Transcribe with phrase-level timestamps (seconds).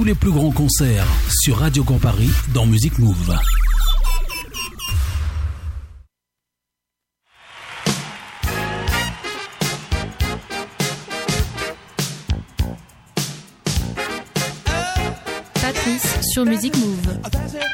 [0.00, 1.06] tous les plus grands concerts
[1.42, 3.36] sur Radio Grand Paris dans Music Move.
[15.60, 17.69] Patrice sur Music Move.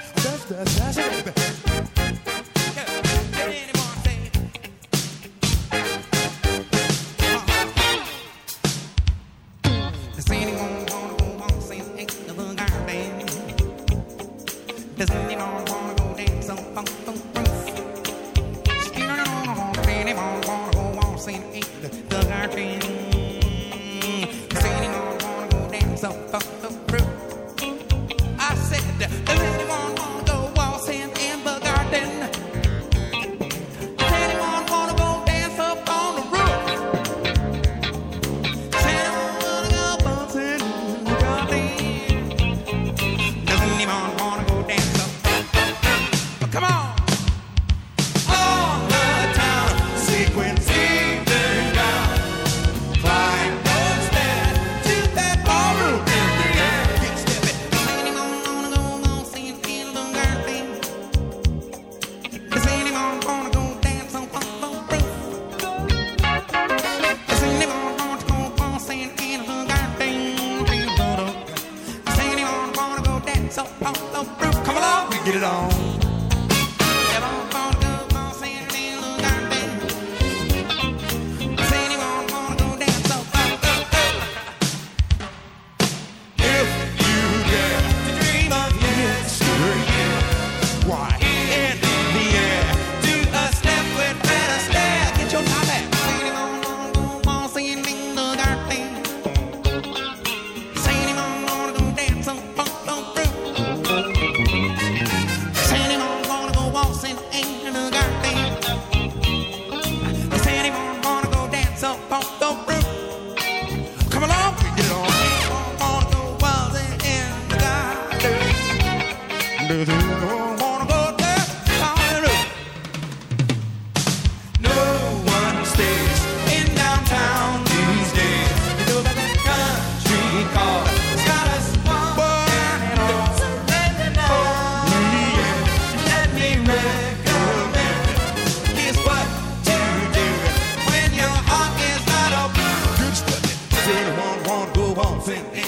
[145.26, 145.66] something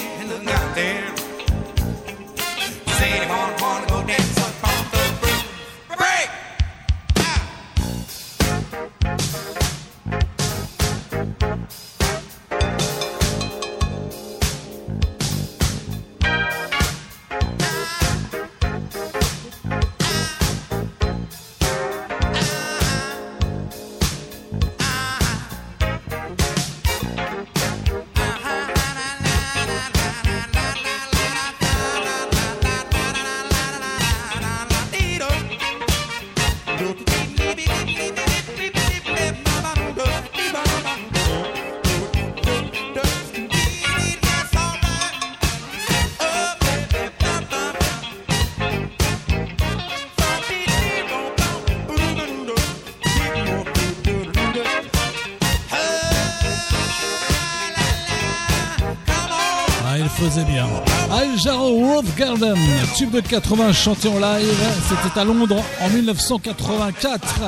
[62.19, 62.57] Garden,
[62.97, 64.53] tube de 80 chanté en live.
[64.89, 67.39] C'était à Londres en 1984.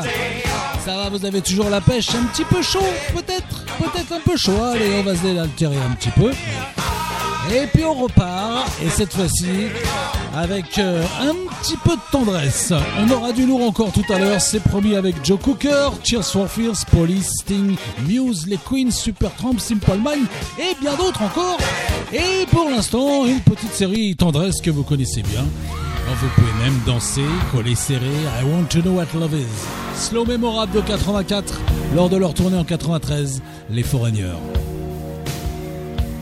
[0.86, 2.80] Ça va, vous avez toujours la pêche Un petit peu chaud,
[3.14, 4.64] peut-être Peut-être un peu chaud.
[4.64, 6.32] Allez, on va se délaltérer un petit peu.
[7.54, 8.72] Et puis on repart.
[8.82, 9.68] Et cette fois-ci,
[10.34, 12.72] avec euh, un petit peu de tendresse.
[12.98, 14.40] On aura du lourd encore tout à l'heure.
[14.40, 17.76] C'est promis avec Joe Cooker, Cheers for Fears, Police, Sting,
[18.08, 20.28] Muse, les Queens, Supertramp, Simple Mind
[20.58, 21.58] et bien d'autres encore.
[22.14, 25.46] Et pour l'instant, une petite série tendresse que vous connaissez bien.
[26.14, 27.24] Vous pouvez même danser,
[27.54, 28.06] coller serré.
[28.06, 29.48] I want to know what love is.
[29.96, 31.58] Slow mémorable de 84
[31.96, 34.36] lors de leur tournée en 93, les Foreigners.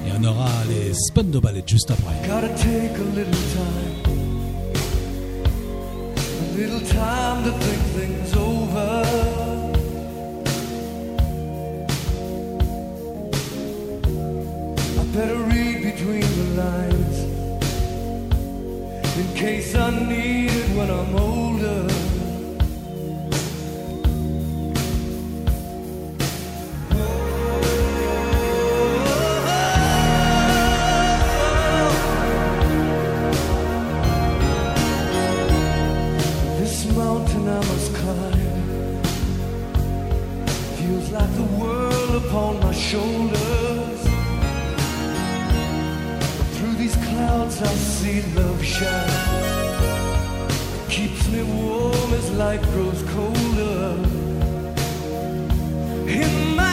[0.05, 2.13] Et on aura les Spando Ballet juste après.
[2.27, 4.19] Gotta take a little time,
[6.39, 9.48] a little time to think things over.
[15.13, 17.19] better read between the lines
[19.17, 21.87] in case I need it when I'm older.
[36.59, 39.01] This mountain I must climb
[40.77, 43.38] feels like the world upon my shoulders.
[47.49, 49.09] out, I see love shine.
[50.89, 53.95] Keeps me warm as life grows colder.
[56.07, 56.68] In my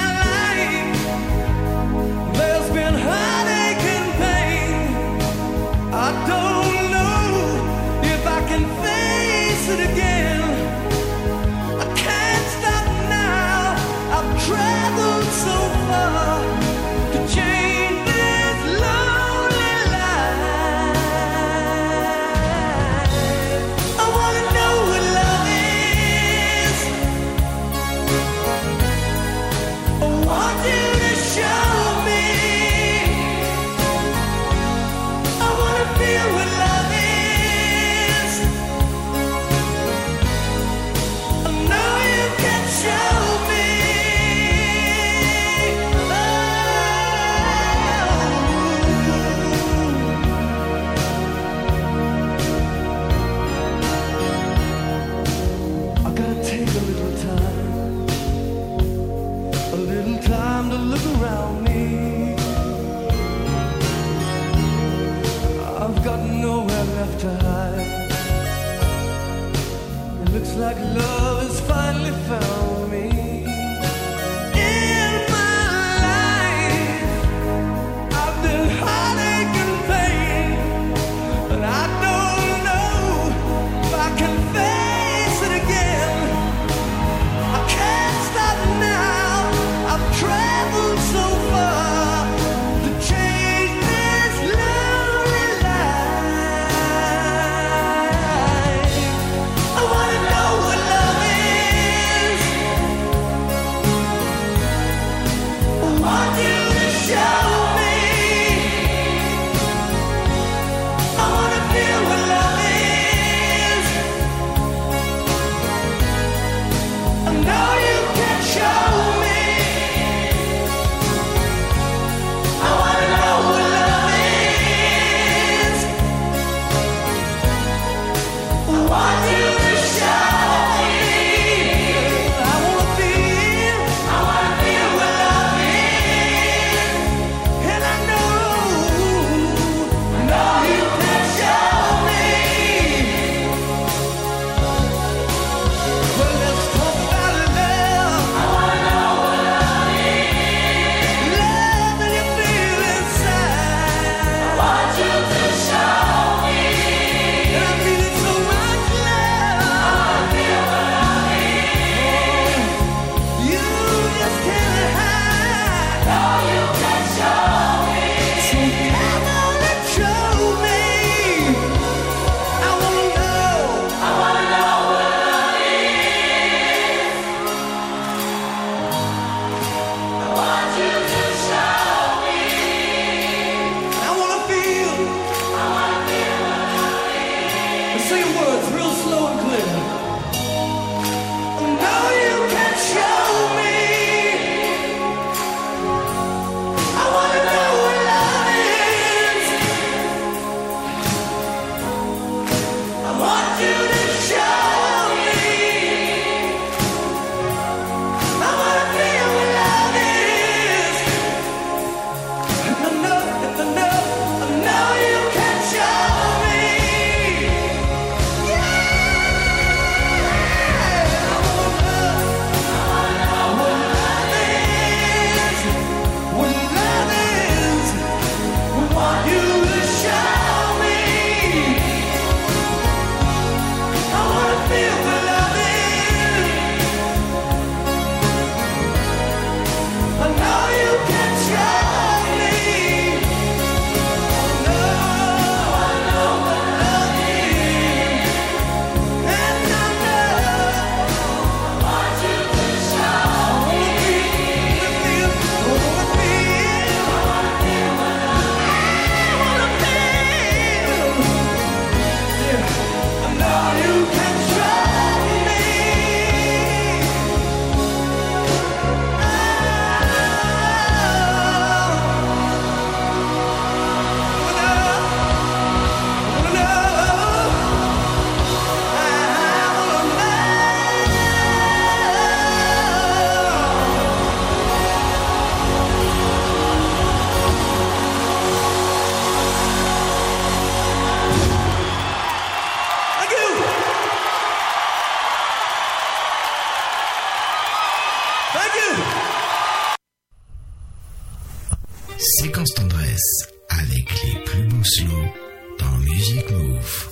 [303.71, 305.33] Avec les plus beaux slows
[305.79, 307.09] dans Music Move.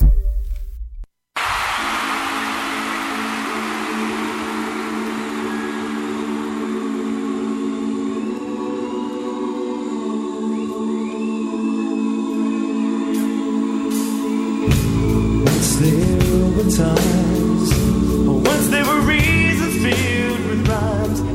[15.80, 17.70] There were times,
[18.26, 21.33] once there were reasons filled with rhymes.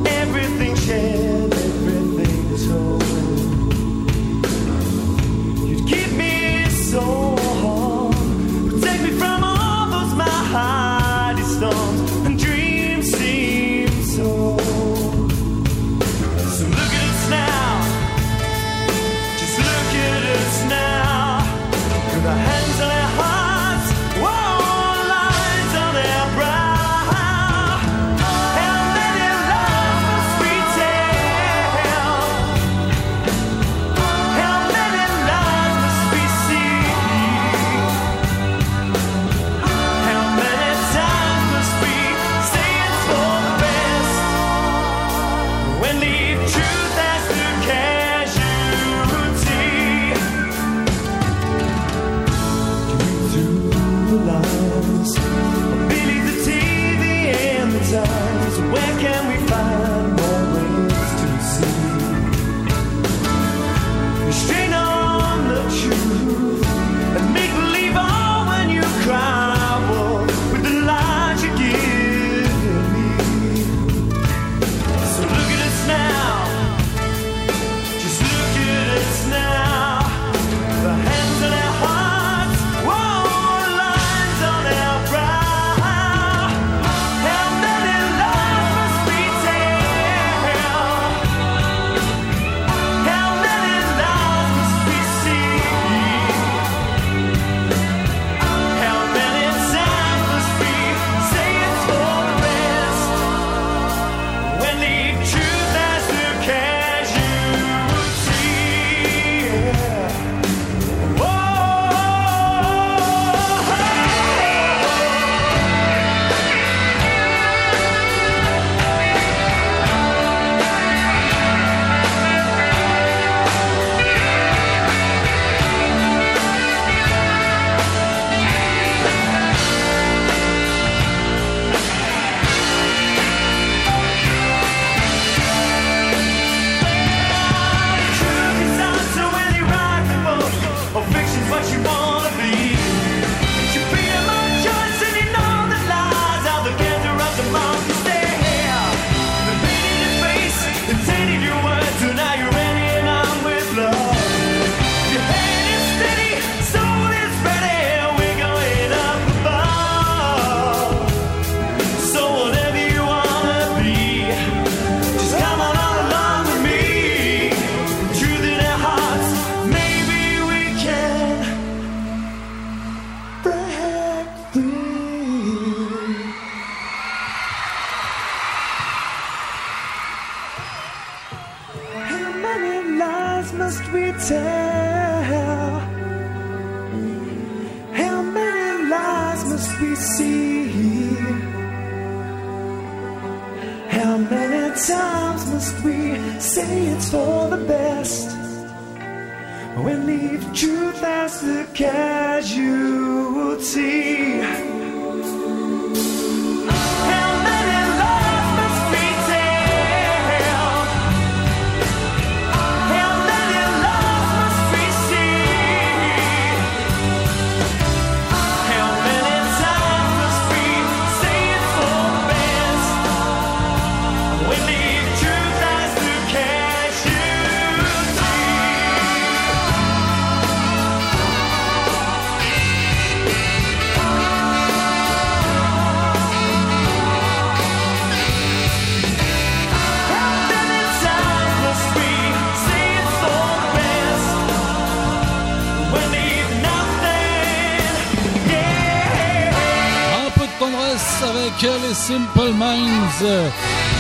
[253.22, 253.50] Euh,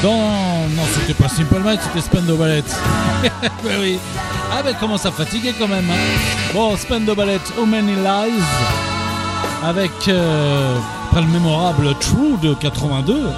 [0.01, 0.69] dans.
[0.75, 2.63] Non, c'était pas Simple Minds, c'était Spendo Ballet.
[3.63, 3.97] ben oui.
[4.51, 5.89] Ah, ben commence à fatiguer quand même.
[5.89, 6.53] Hein.
[6.53, 8.43] Bon, Spendo Ballet, How Many Lies
[9.63, 9.91] Avec.
[10.07, 10.75] Euh,
[11.15, 13.29] le mémorable True de 82.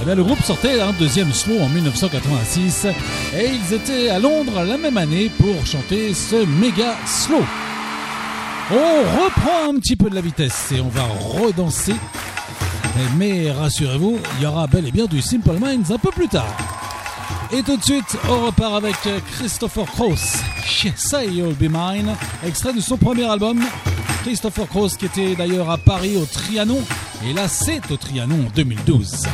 [0.00, 2.86] Eh bien, le groupe sortait un deuxième slow en 1986
[3.34, 7.42] et ils étaient à Londres la même année pour chanter ce méga slow.
[8.70, 11.94] On reprend un petit peu de la vitesse et on va redanser
[13.16, 16.56] mais rassurez-vous, il y aura bel et bien du Simple Minds un peu plus tard.
[17.52, 18.96] Et tout de suite, on repart avec
[19.36, 20.38] Christopher Cross,
[20.96, 22.14] Say You'll Be Mine,
[22.46, 23.60] extrait de son premier album.
[24.22, 26.78] Christopher Cross qui était d'ailleurs à Paris au Trianon,
[27.28, 29.26] et là c'est au Trianon en 2012.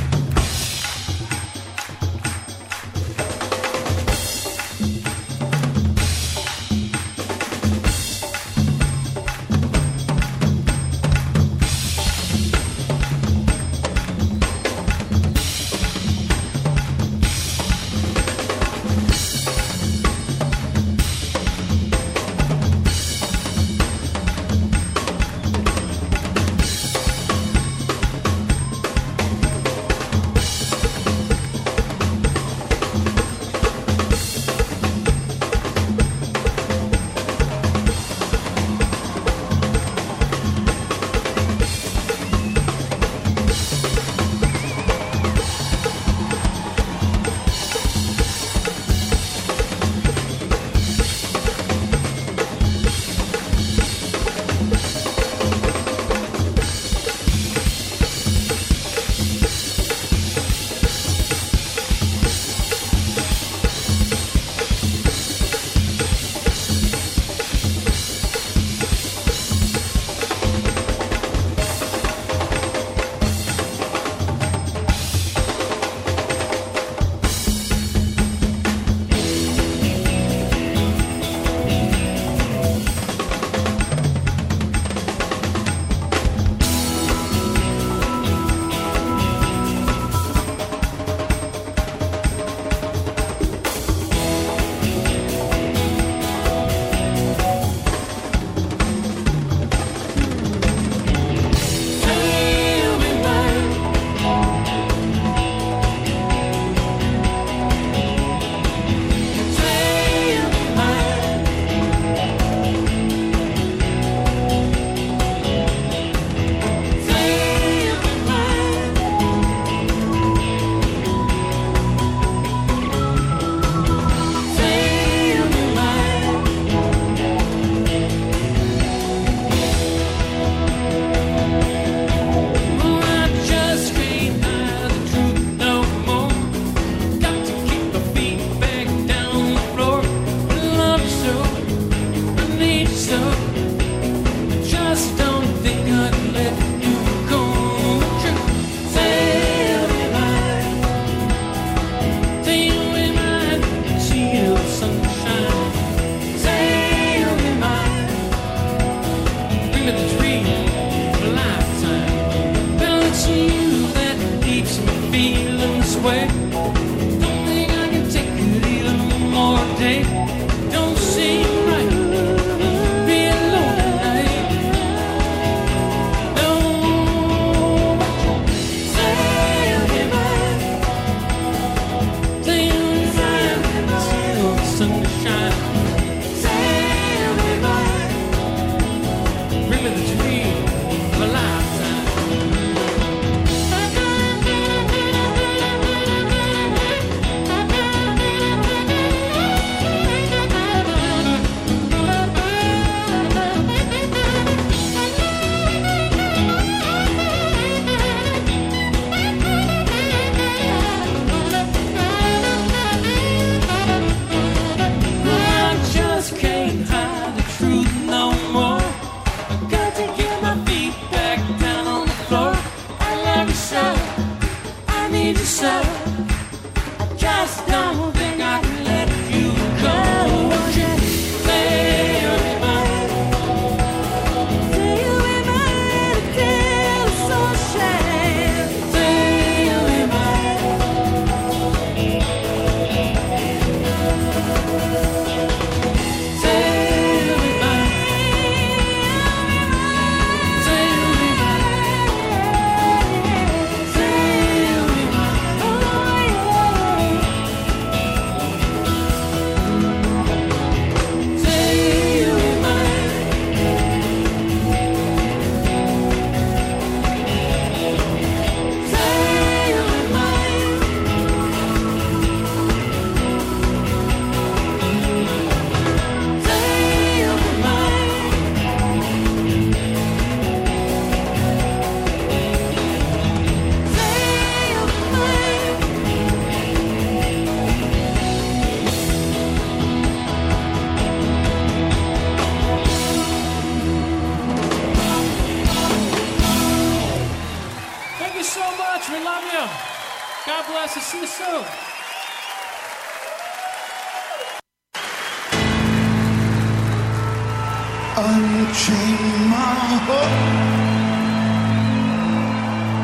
[308.20, 309.78] Unchain my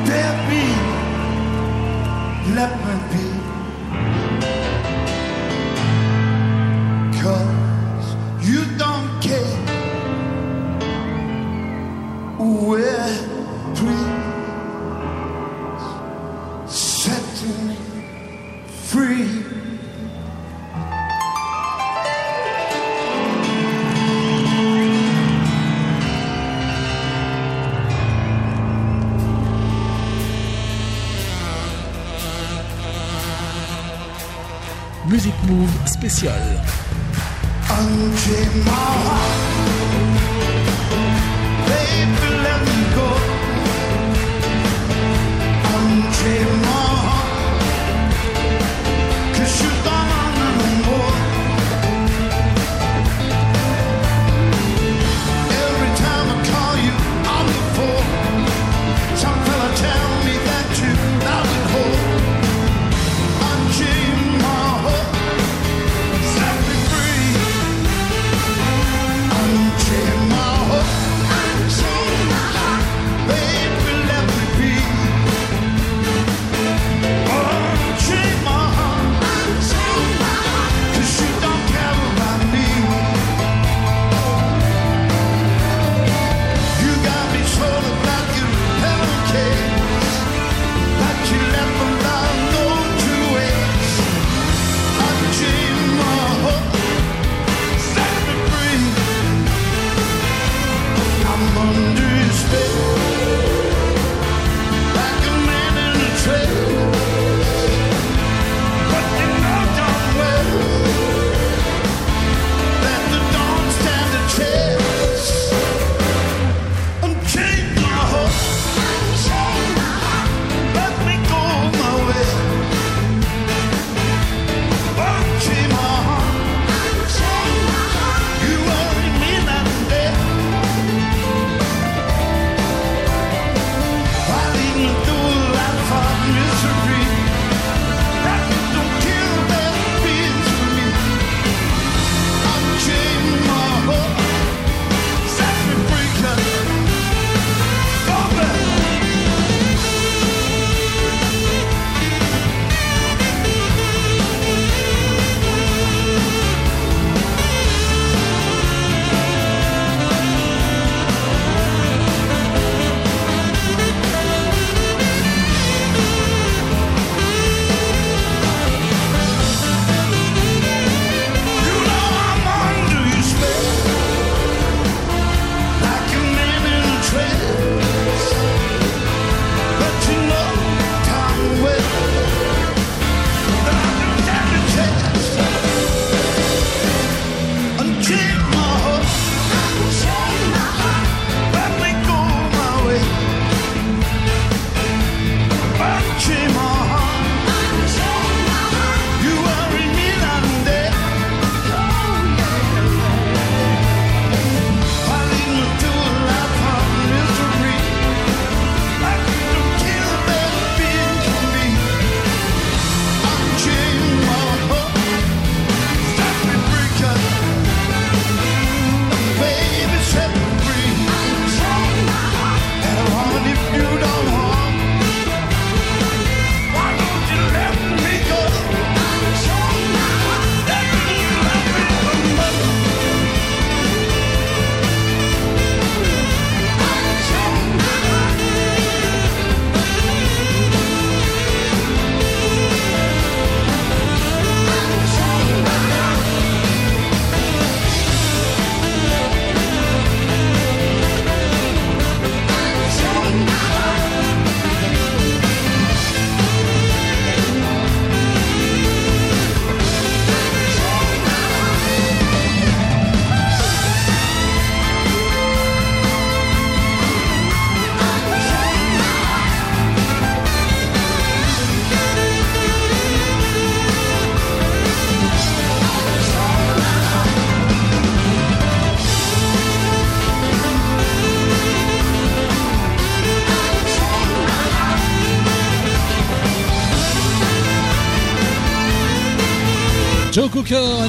[0.07, 0.67] baby.
[2.57, 3.24] Let me be.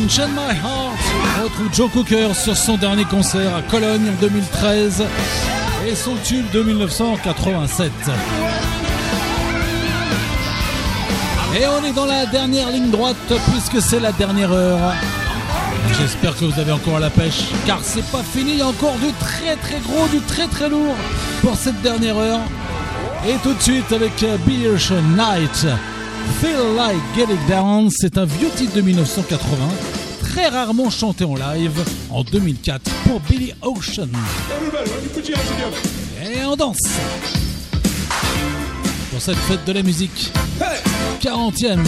[0.05, 0.99] My Heart.
[1.39, 5.03] On retrouve Joe Cooker sur son dernier concert à Cologne en 2013
[5.87, 7.91] et son tube de 1987.
[11.59, 13.15] Et on est dans la dernière ligne droite
[13.51, 14.93] puisque c'est la dernière heure.
[15.99, 18.97] J'espère que vous avez encore la pêche car c'est pas fini, il y a encore
[18.97, 20.95] du très très gros, du très très lourd
[21.41, 22.41] pour cette dernière heure.
[23.27, 25.65] Et tout de suite avec euh, Beershire Night.
[26.39, 29.94] Feel Like Getting Down, c'est un vieux titre de 1980
[30.35, 34.09] très rarement chanté en live en 2004 pour Billy Ocean.
[36.21, 36.77] Et on danse
[39.11, 40.33] Pour cette fête de la musique,
[41.21, 41.81] 40e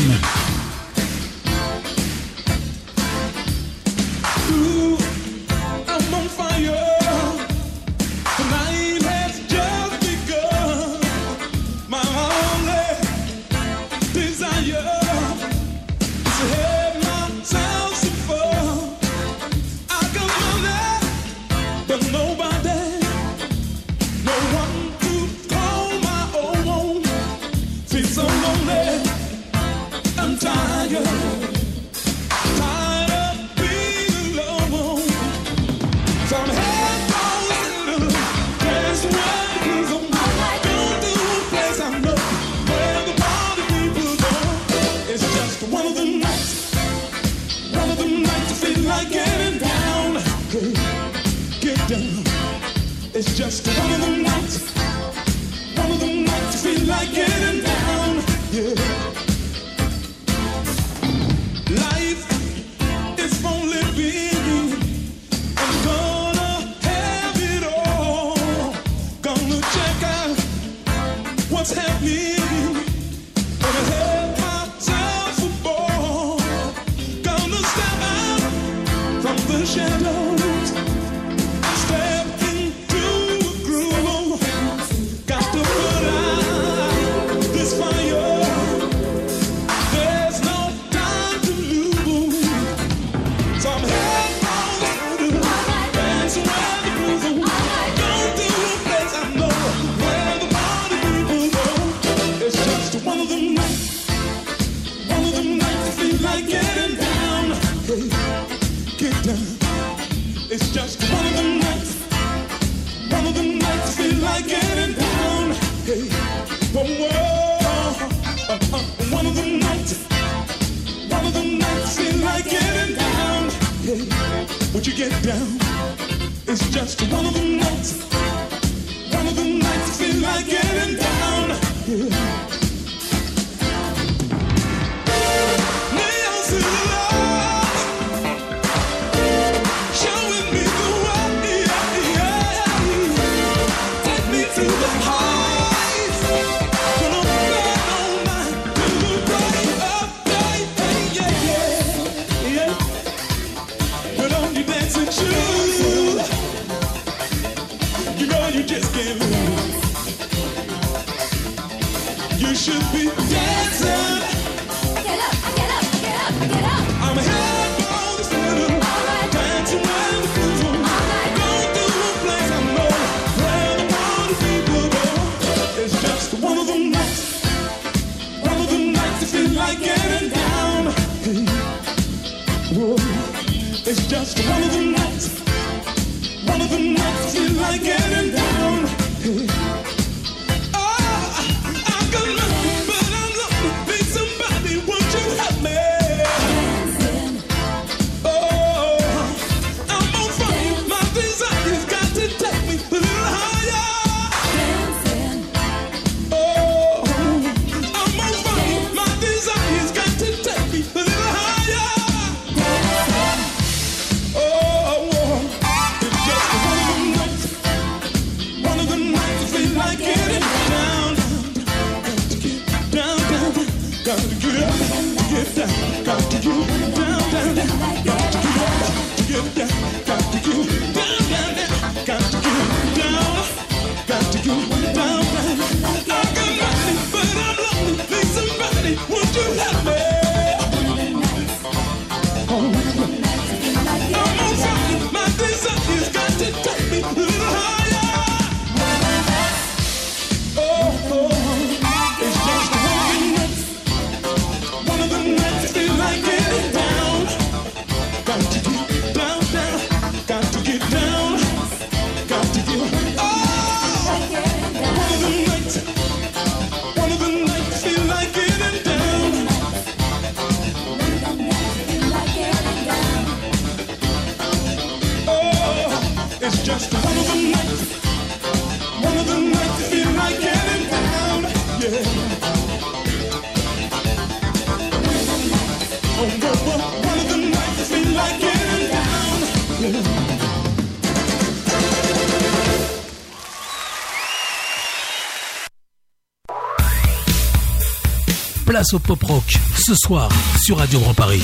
[298.67, 300.29] place au pop rock ce soir
[300.61, 301.41] sur Radio Grand Paris.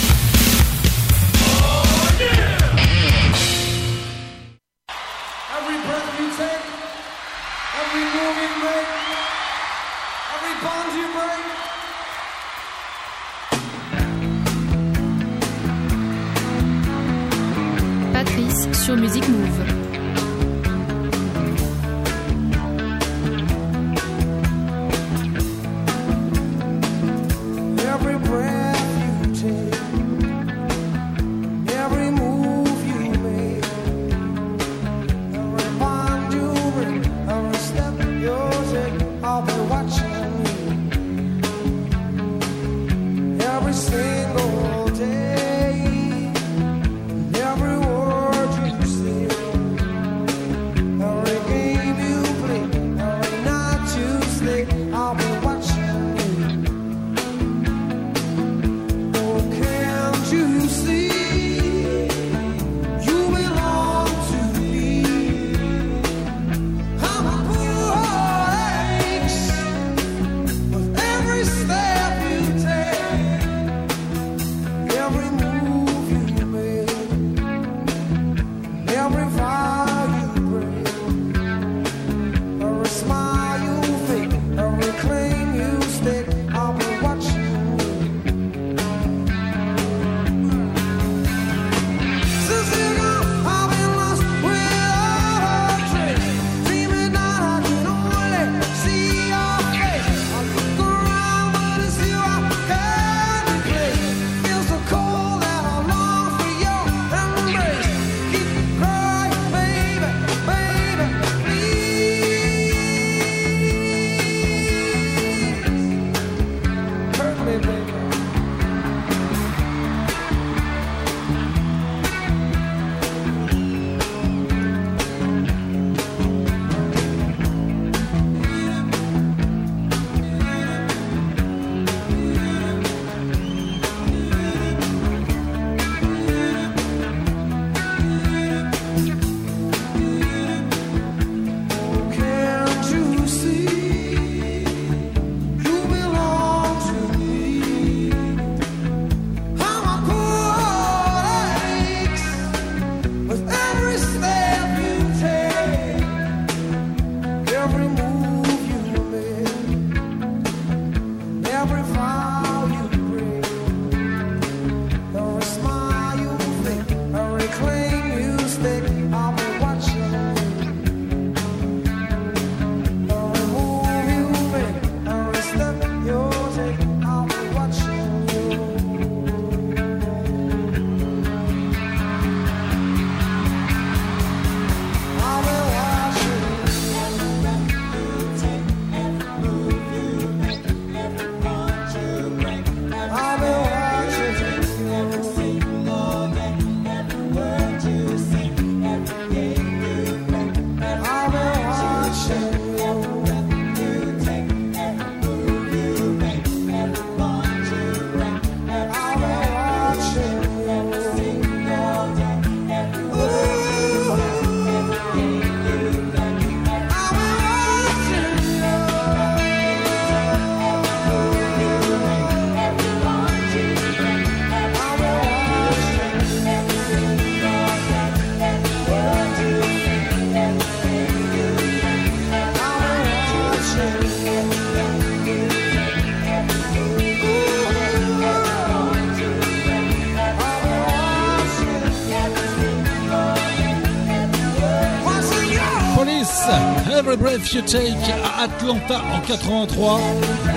[247.62, 247.94] Take
[248.24, 250.00] à Atlanta en 83.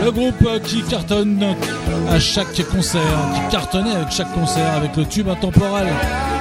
[0.03, 1.55] Le groupe euh, qui cartonne
[2.09, 3.03] à chaque concert,
[3.34, 5.88] qui cartonnait avec chaque concert avec le tube intemporel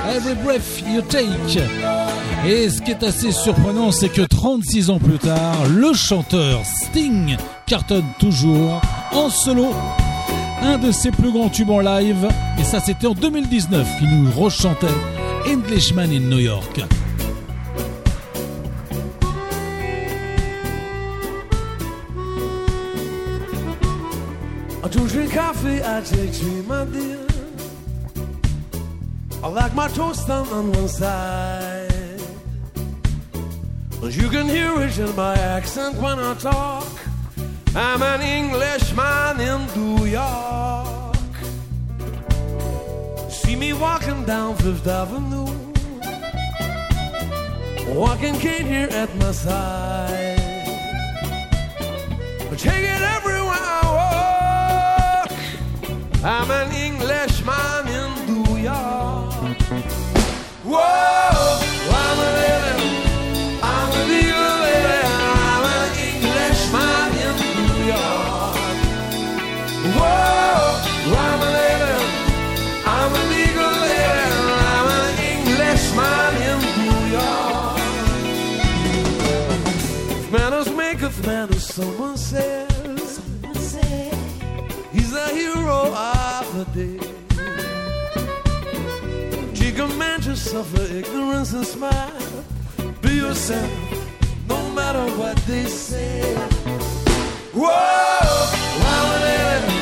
[0.10, 1.62] Every Breath You Take.
[2.48, 7.36] Et ce qui est assez surprenant, c'est que 36 ans plus tard, le chanteur Sting
[7.66, 8.82] cartonne toujours
[9.12, 9.74] en solo
[10.62, 12.30] un de ses plus grands tubes en live.
[12.60, 14.88] Et ça, c'était en 2019 qu'il nous rechantait
[15.48, 16.82] Englishman in New York.
[24.96, 27.28] Don't drink coffee, I take tea, my dear.
[29.44, 31.92] I like my toast done on one side.
[34.02, 36.88] You can hear it in my accent when I talk.
[37.76, 41.34] I'm an Englishman in New York.
[43.30, 45.52] See me walking down Fifth Avenue.
[47.94, 50.40] Walking cane here at my side.
[52.52, 52.86] I take
[56.28, 59.32] I'm an Englishman in New York.
[60.64, 61.25] Whoa,
[90.56, 92.44] suffer ignorance and smile.
[93.02, 93.70] Be yourself,
[94.48, 96.22] no matter what they say.
[97.54, 97.74] Whoa,
[98.94, 99.74] I'm a lady,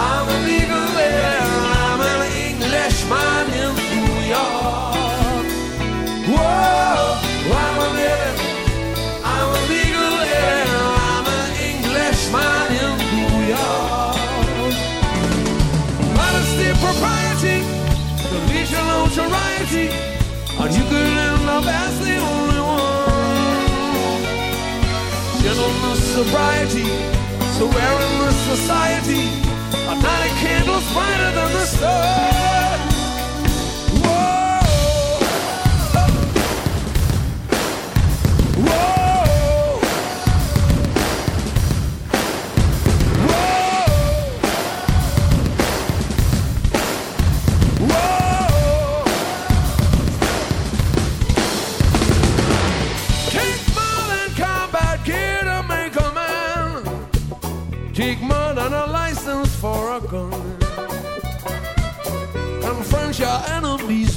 [0.00, 1.36] I'm a legal lady,
[1.84, 3.79] I'm an Englishman
[19.10, 19.88] notoriety,
[20.60, 24.22] and you could end up as the only one.
[25.42, 26.86] Gentleness, sobriety,
[27.58, 29.22] so rare in this society,
[29.88, 32.89] a night a candle's brighter than the sun.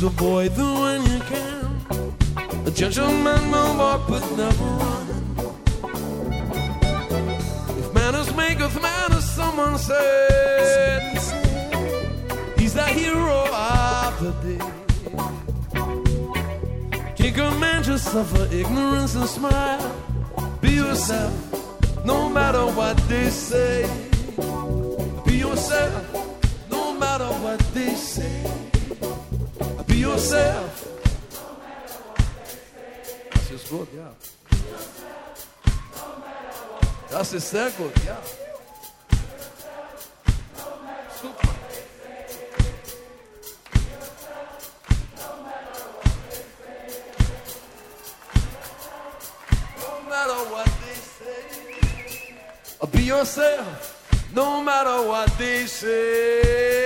[0.09, 1.63] Boy, do when you can.
[2.65, 5.07] A gentleman will walk but never run.
[7.79, 11.13] If manners maketh manners, someone said.
[12.57, 14.61] He's the hero of the day.
[17.15, 19.95] Take a man to suffer ignorance and smile.
[20.59, 21.33] Be yourself,
[22.03, 23.89] no matter what they say.
[25.25, 28.62] Be yourself, no matter what they say.
[30.23, 30.71] Yourself.
[33.33, 34.15] Das ist gut, ja.
[37.11, 38.17] Das ist sehr gut, ja.
[49.81, 53.99] No matter what they say, be yourself.
[54.33, 56.82] No matter what they say.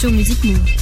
[0.00, 0.79] Sur Music Move.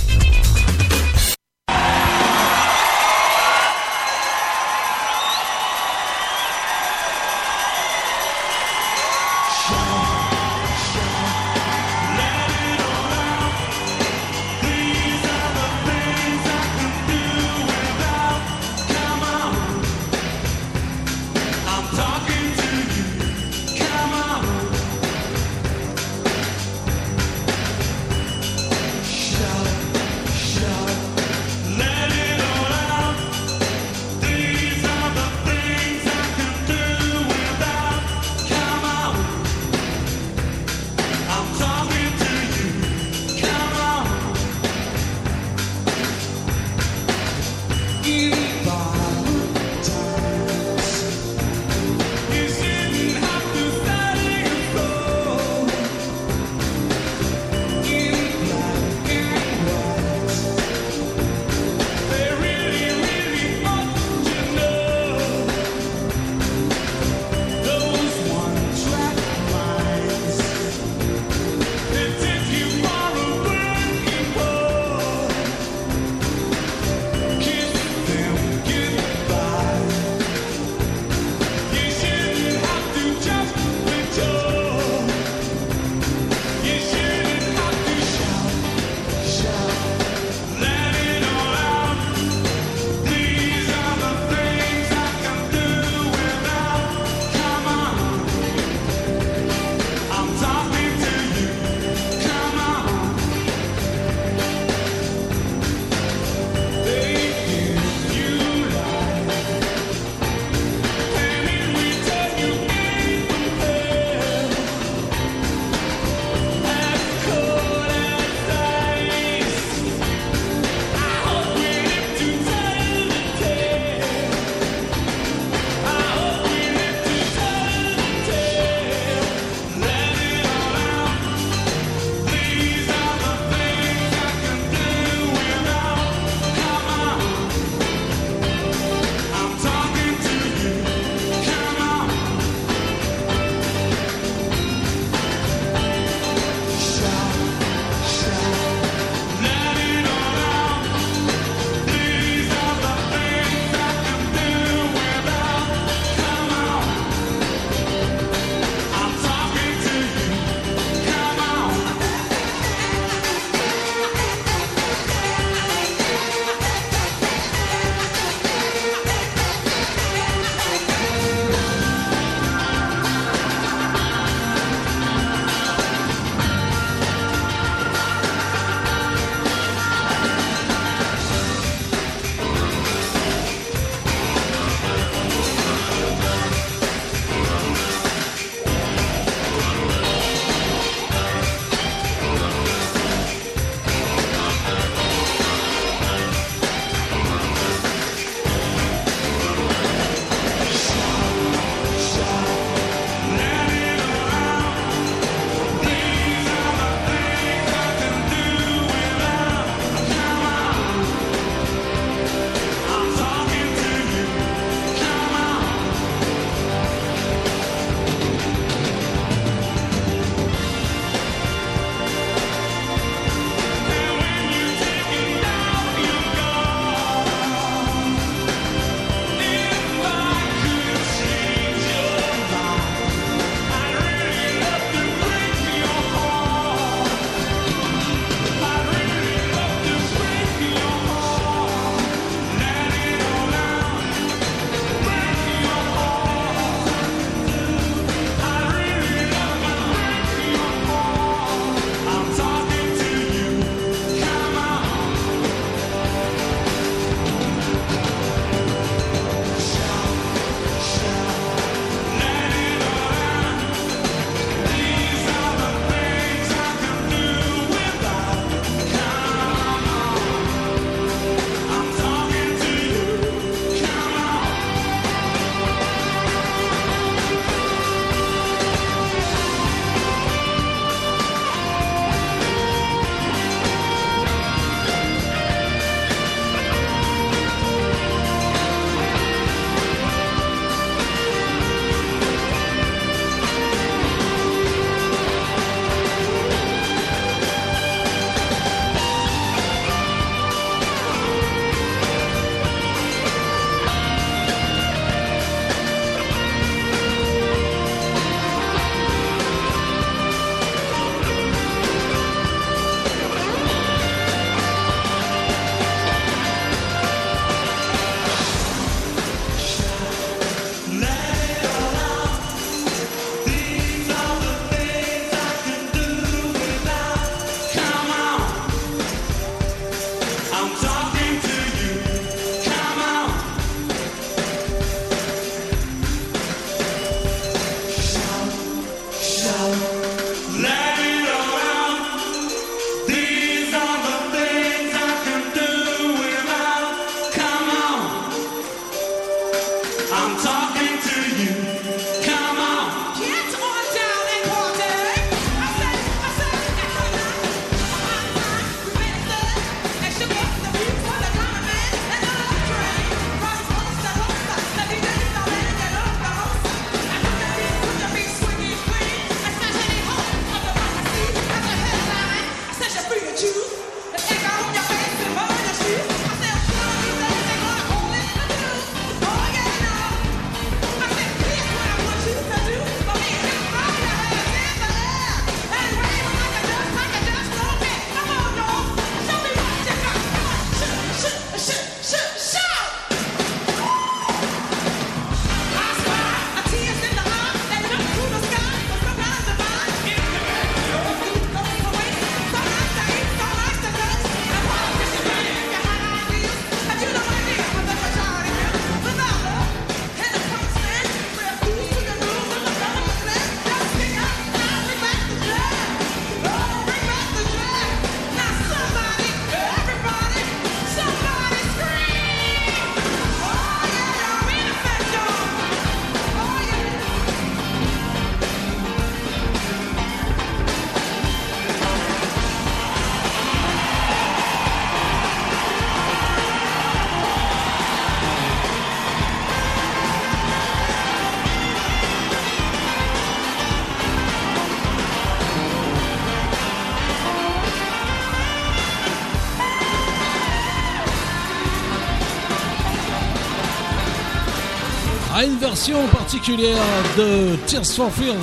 [455.69, 456.83] Version particulière
[457.19, 458.37] de Tears for Fears.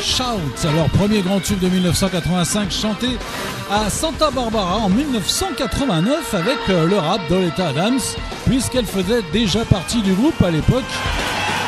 [0.00, 3.08] Shout, leur premier grand tube de 1985, chanté
[3.68, 7.98] à Santa Barbara en 1989 avec euh, le rap d'Oleta Adams,
[8.44, 10.84] puisqu'elle faisait déjà partie du groupe à l'époque,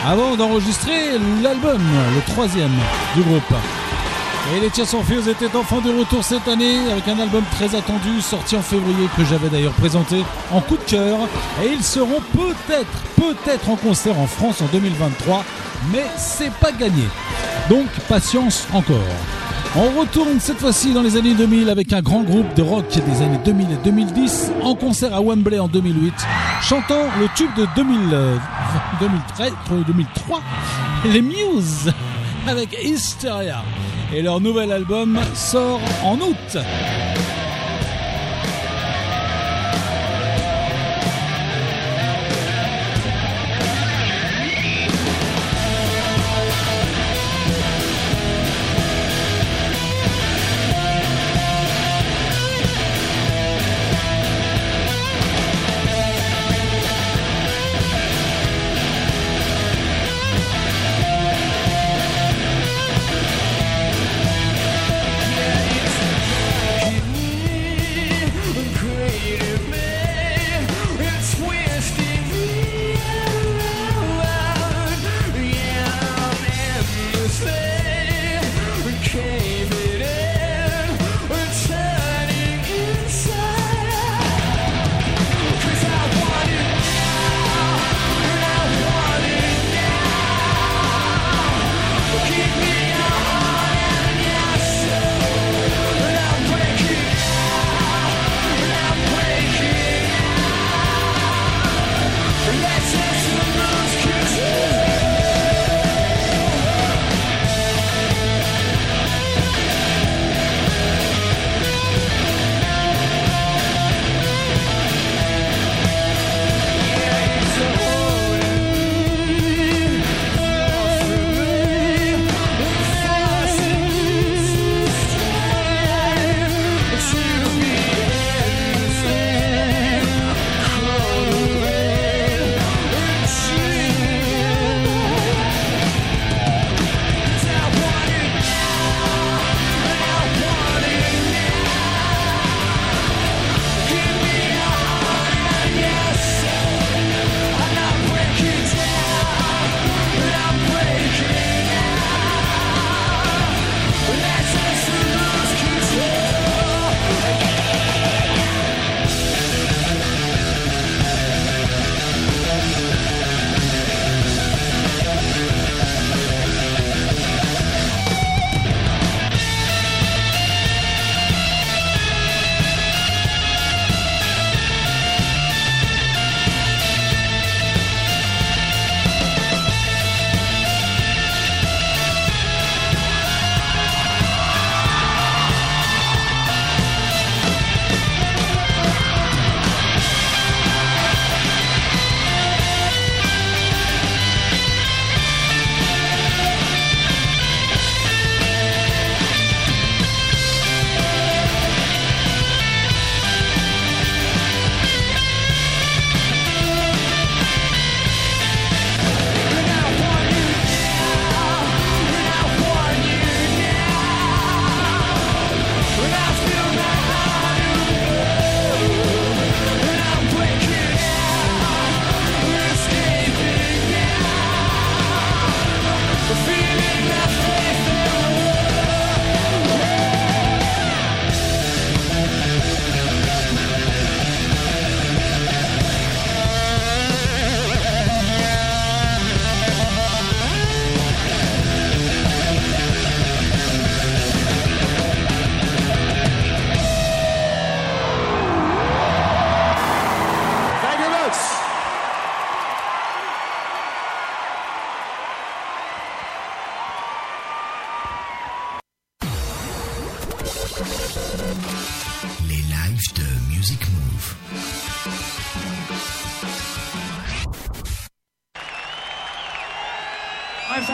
[0.07, 1.83] avant d'enregistrer l'album,
[2.15, 2.75] le troisième
[3.17, 3.55] du groupe.
[4.55, 7.75] Et les Tears for Fears étaient enfin de retour cette année avec un album très
[7.75, 10.23] attendu sorti en février que j'avais d'ailleurs présenté
[10.53, 11.19] en coup de cœur.
[11.65, 15.45] Et ils seront peut-être, peut-être en concert en France en 2023,
[15.93, 17.03] mais c'est pas gagné.
[17.69, 18.99] Donc patience encore.
[19.77, 23.23] On retourne cette fois-ci dans les années 2000 avec un grand groupe de rock des
[23.23, 26.15] années 2000 et 2010 en concert à Wembley en 2008,
[26.63, 28.37] chantant le tube de 2000, euh,
[29.01, 29.53] 2013,
[29.87, 30.41] 2003,
[31.13, 31.93] les Muse
[32.47, 33.63] avec Hysteria.
[34.15, 36.59] Et leur nouvel album sort en août.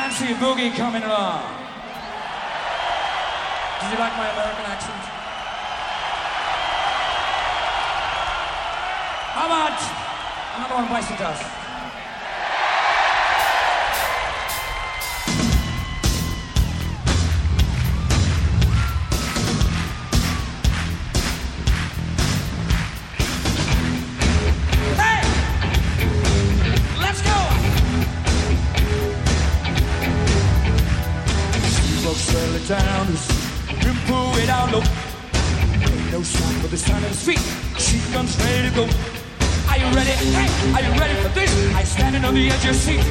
[0.04, 1.40] A boogie coming along.
[3.80, 5.00] Did you like my American accent?
[9.32, 9.80] How about
[10.56, 11.63] another one bites
[33.06, 33.28] this
[33.84, 34.82] Rimpo way down low.
[34.82, 37.40] Ain't no sign for the sound of his feet.
[37.78, 38.84] She comes ready to go.
[39.70, 40.10] Are you ready?
[40.10, 41.50] Hey, are you ready for this?
[41.74, 43.04] I standing on the edge of your seat.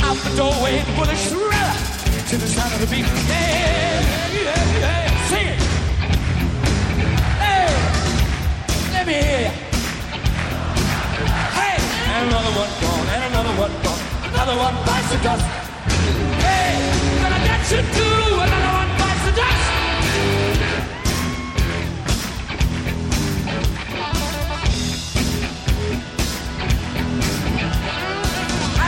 [0.00, 1.94] Out the doorway, bullets rather
[2.28, 3.06] to the sound of the beat.
[3.06, 4.00] Yeah,
[4.32, 5.28] yeah, yeah.
[5.28, 5.60] Sing it.
[7.42, 7.66] Hey,
[8.92, 9.52] let me hear ya.
[11.58, 11.76] Hey,
[12.10, 14.02] and another one gone, and another one gone,
[14.32, 15.63] another one bites the dust.
[17.74, 19.62] Another one bites the dust.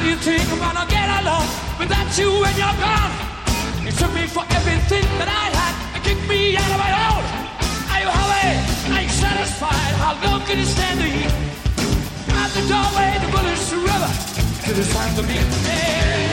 [0.07, 1.47] You think I'm gonna get along
[1.81, 3.13] without you when you're gone?
[3.85, 7.25] You took me for everything that I had and kicked me out of my own.
[7.91, 8.55] Are you happy?
[8.95, 9.95] Are you satisfied?
[9.99, 11.33] How long can you stand the heat?
[12.55, 14.11] The doorway, the bullets to river
[14.65, 16.26] to the sound of me.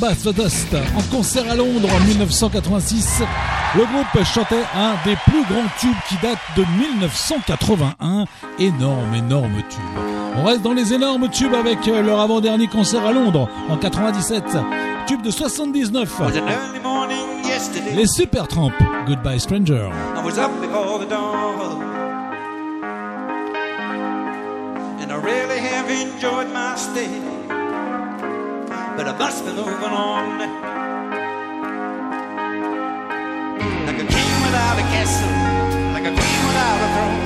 [0.00, 3.22] The Dust, en concert à Londres en 1986.
[3.76, 8.24] Le groupe chantait un des plus grands tubes qui date de 1981.
[8.58, 9.80] Énorme, énorme tube.
[10.36, 14.44] On reste dans les énormes tubes avec euh, leur avant-dernier concert à Londres en 97.
[15.06, 16.18] Tube de 79.
[16.18, 17.94] was an early morning yesterday.
[17.94, 18.72] Les Super Tramp,
[19.06, 19.90] Goodbye Stranger.
[20.16, 21.82] I was up before the dawn.
[25.00, 27.33] And I really have enjoyed my stay.
[29.04, 30.38] But I must be moving on.
[33.84, 35.28] Like a king without a castle,
[35.92, 37.20] like a queen without a throne.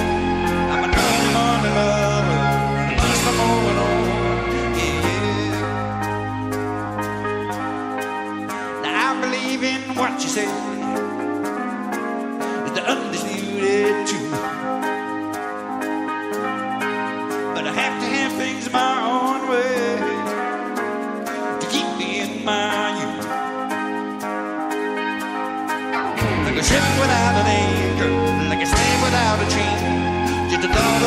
[0.72, 2.40] I'm an early morning lover.
[2.82, 4.00] I must be moving on.
[4.76, 5.62] Yeah, yeah.
[8.82, 10.67] Now I believe in what you say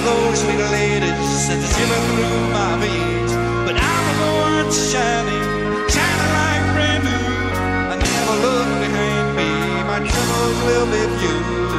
[0.06, 3.32] those sweet ladies said the chilling through my veins.
[3.66, 5.45] But I'm the one shining,
[5.93, 7.28] shining like brand new.
[7.91, 9.49] I never look behind me,
[9.91, 11.70] my troubles will be few.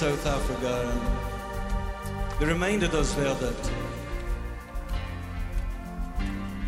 [0.00, 3.70] South Africa and they reminded us there that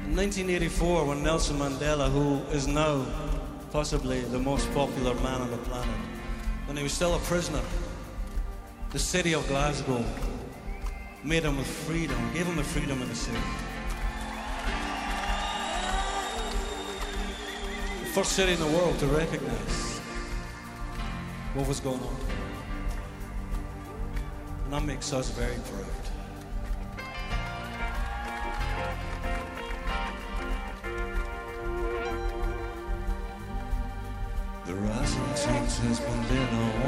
[0.04, 3.06] in 1984 when Nelson Mandela, who is now
[3.70, 5.96] possibly the most popular man on the planet,
[6.66, 7.62] when he was still a prisoner,
[8.90, 10.04] the city of Glasgow
[11.24, 13.38] made him with freedom, gave him the freedom of the city.
[18.00, 20.00] The first city in the world to recognize
[21.54, 22.51] what was going on.
[24.72, 25.84] And that makes us very proud.
[34.64, 36.81] The rising sun says Mandela on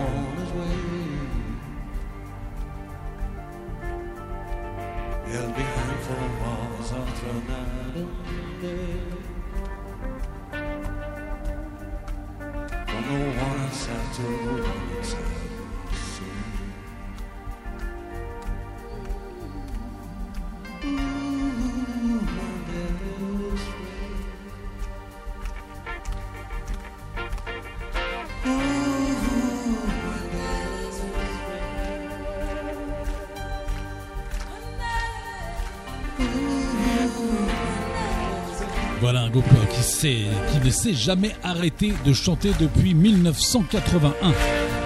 [39.42, 44.12] qui, ne s'est jamais arrêté de chanter depuis 1981.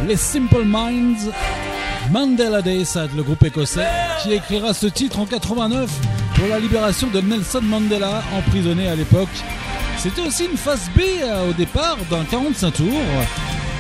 [0.07, 1.31] Les Simple Minds,
[2.11, 2.83] Mandela Day,
[3.17, 3.87] le groupe écossais,
[4.23, 5.91] qui écrira ce titre en 89
[6.35, 9.29] pour la libération de Nelson Mandela, emprisonné à l'époque.
[9.99, 12.87] C'était aussi une phase B euh, au départ d'un 45 tours,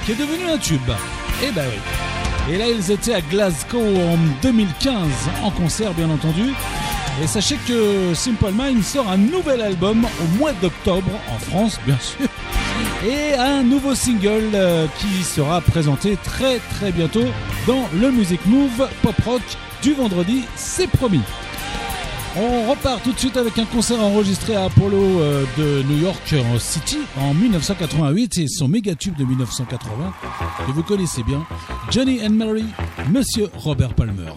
[0.04, 0.90] qui est devenu un tube.
[1.42, 2.54] Et ben oui.
[2.54, 4.94] Et là, ils étaient à Glasgow en 2015,
[5.42, 6.54] en concert bien entendu.
[7.22, 11.98] Et sachez que Simple Minds sort un nouvel album au mois d'octobre, en France bien
[11.98, 12.28] sûr,
[13.04, 17.24] et un nouveau single euh, qui sera présenté très très bientôt
[17.66, 19.42] dans le Music Move Pop Rock
[19.82, 21.22] du vendredi, c'est promis.
[22.36, 26.34] On repart tout de suite avec un concert enregistré à Apollo euh, de New York
[26.58, 30.12] City en 1988 et son méga tube de 1980
[30.66, 31.44] que vous connaissez bien,
[31.90, 32.64] Johnny and Mary,
[33.10, 34.32] Monsieur Robert Palmer.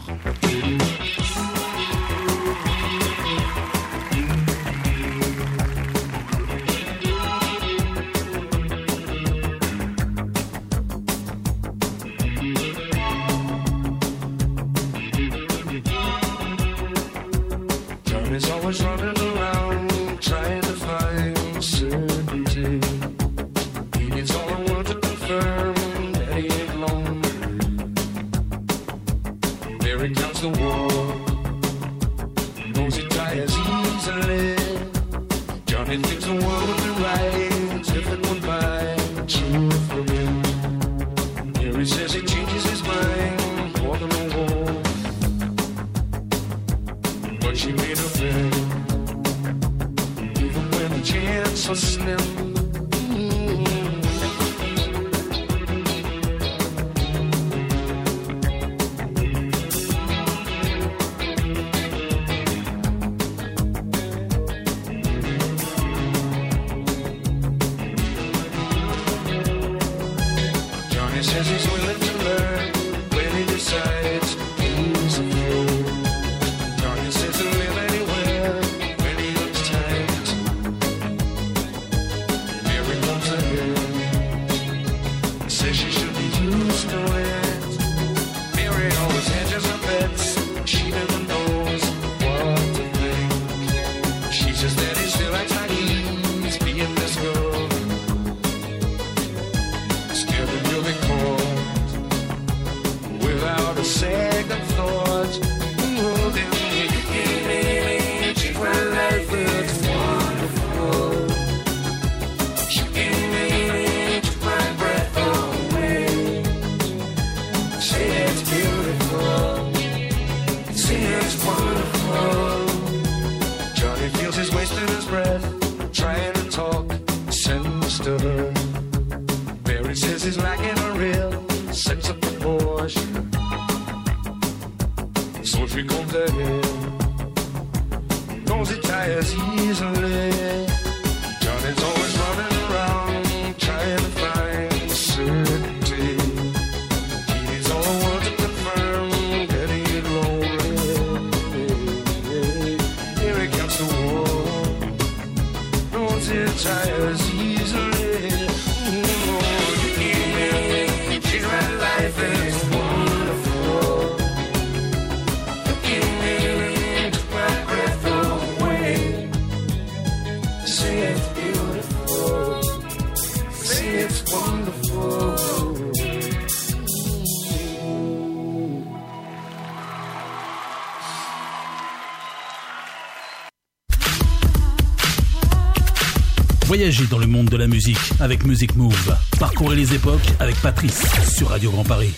[186.81, 189.15] Voyagez dans le monde de la musique avec Music Move.
[189.39, 192.11] Parcourez les époques avec Patrice sur Radio Grand Paris.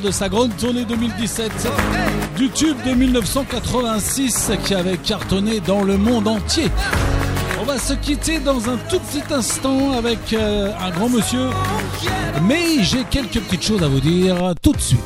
[0.00, 1.52] De sa grande tournée 2017,
[2.36, 6.70] du tube de 1986 qui avait cartonné dans le monde entier.
[7.60, 11.50] On va se quitter dans un tout petit instant avec euh, un grand monsieur,
[12.44, 15.00] mais j'ai quelques petites choses à vous dire tout de suite.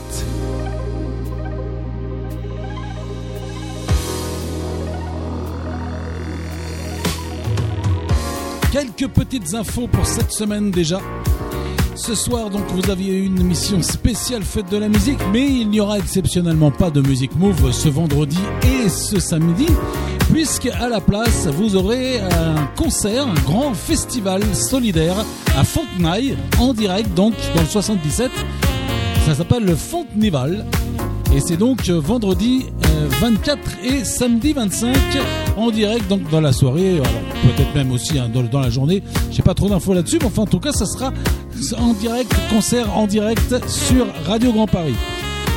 [8.70, 11.00] Quelques petites infos pour cette semaine déjà.
[11.97, 15.81] Ce soir, donc, vous aviez une émission spéciale fête de la musique, mais il n'y
[15.81, 19.66] aura exceptionnellement pas de Music Move ce vendredi et ce samedi,
[20.31, 25.16] puisque à la place, vous aurez un concert, un grand festival solidaire
[25.56, 28.31] à Fontenay, en direct, donc, dans le 77.
[29.24, 30.66] Ça s'appelle le Fontenival.
[31.35, 34.97] Et c'est donc euh, vendredi euh, 24 et samedi 25
[35.56, 37.01] en direct donc dans la soirée,
[37.43, 39.02] peut-être même aussi hein, dans, dans la journée.
[39.32, 41.12] J'ai pas trop d'infos là-dessus, mais enfin en tout cas ça sera
[41.78, 44.95] en direct, concert en direct sur Radio Grand Paris.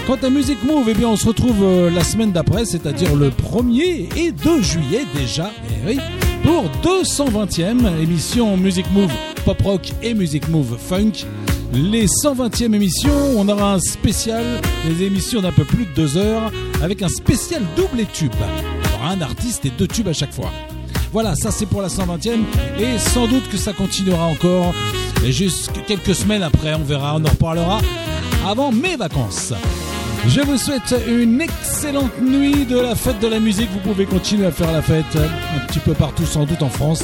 [0.08, 3.30] Quant à Music Move, eh bien on se retrouve euh, la semaine d'après, c'est-à-dire le
[3.30, 6.00] 1er et 2 juillet déjà, eh oui,
[6.44, 9.12] pour 220e émission Music Move
[9.46, 11.26] Pop Rock et Music Move Funk.
[11.74, 14.44] Les 120e émissions, on aura un spécial,
[14.88, 16.52] des émissions d'un peu plus de deux heures,
[16.82, 18.34] avec un spécial double tube.
[18.84, 20.52] Il y aura un artiste et deux tubes à chaque fois.
[21.12, 22.40] Voilà, ça c'est pour la 120e,
[22.80, 24.74] et sans doute que ça continuera encore,
[25.26, 27.80] et juste quelques semaines après, on verra, on en reparlera,
[28.48, 29.54] avant mes vacances.
[30.28, 33.70] Je vous souhaite une excellente nuit de la fête de la musique.
[33.72, 37.04] Vous pouvez continuer à faire la fête un petit peu partout, sans doute en France.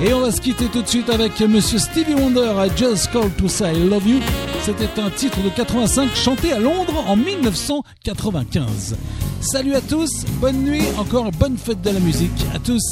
[0.00, 3.34] Et on va se quitter tout de suite avec Monsieur Stevie Wonder I Just Called
[3.36, 4.20] to Say I Love You.
[4.62, 8.96] C'était un titre de 85 chanté à Londres en 1995.
[9.40, 12.82] Salut à tous, bonne nuit, encore bonne fête de la musique à tous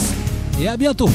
[0.61, 1.11] et à bientôt.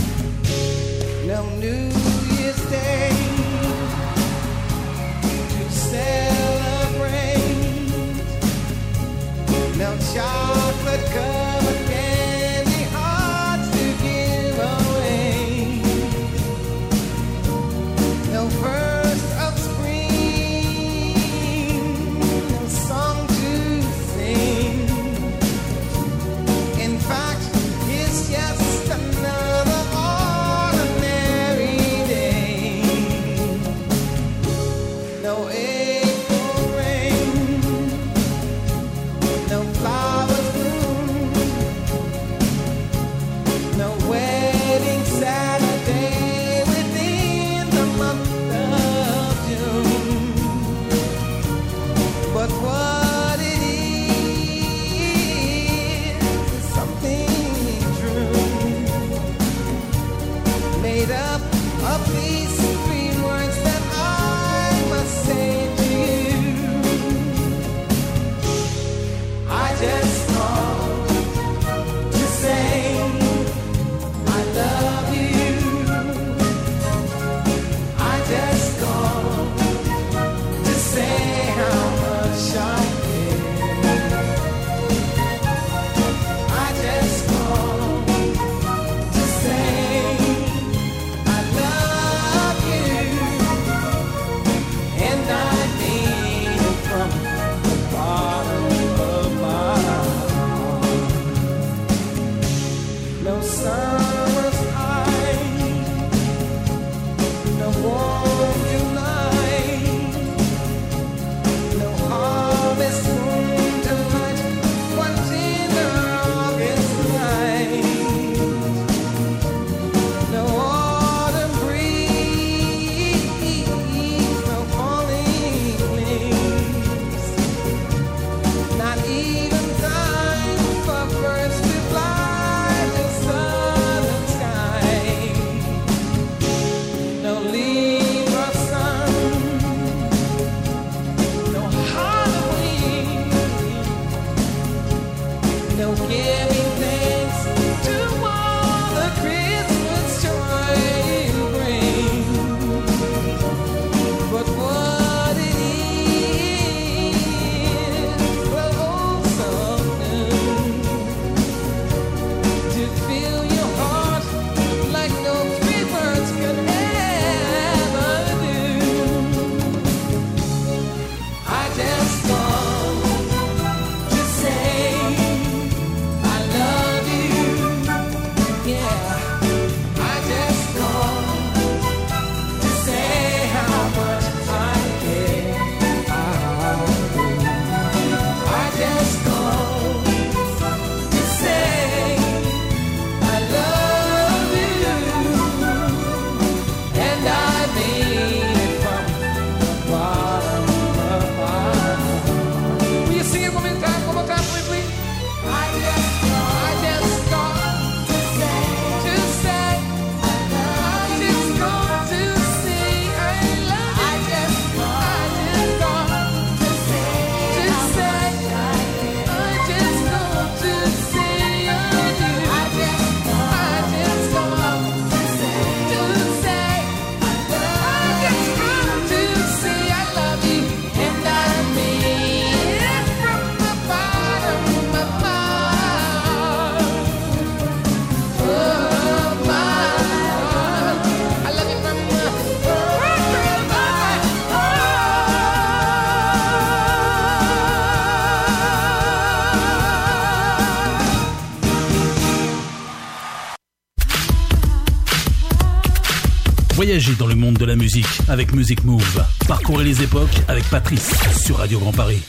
[257.00, 259.24] Voyagez dans le monde de la musique avec Music Move.
[259.48, 262.22] Parcourez les époques avec Patrice sur Radio Grand Paris.